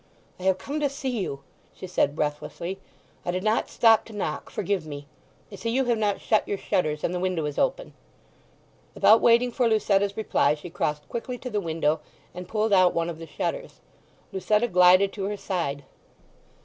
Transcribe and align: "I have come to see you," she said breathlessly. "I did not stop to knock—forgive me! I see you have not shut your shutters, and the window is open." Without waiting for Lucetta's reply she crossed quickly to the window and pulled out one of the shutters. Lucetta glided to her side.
"I 0.39 0.45
have 0.45 0.57
come 0.57 0.79
to 0.79 0.89
see 0.89 1.19
you," 1.19 1.43
she 1.75 1.85
said 1.85 2.15
breathlessly. 2.15 2.79
"I 3.23 3.29
did 3.29 3.43
not 3.43 3.69
stop 3.69 4.03
to 4.05 4.13
knock—forgive 4.13 4.87
me! 4.87 5.05
I 5.51 5.55
see 5.57 5.69
you 5.69 5.85
have 5.85 5.97
not 5.99 6.19
shut 6.19 6.47
your 6.47 6.57
shutters, 6.57 7.03
and 7.03 7.13
the 7.13 7.19
window 7.19 7.45
is 7.45 7.59
open." 7.59 7.93
Without 8.95 9.21
waiting 9.21 9.51
for 9.51 9.69
Lucetta's 9.69 10.17
reply 10.17 10.55
she 10.55 10.71
crossed 10.71 11.07
quickly 11.07 11.37
to 11.37 11.51
the 11.51 11.61
window 11.61 11.99
and 12.33 12.47
pulled 12.49 12.73
out 12.73 12.95
one 12.95 13.11
of 13.11 13.19
the 13.19 13.27
shutters. 13.27 13.73
Lucetta 14.31 14.67
glided 14.67 15.13
to 15.13 15.25
her 15.25 15.37
side. 15.37 15.83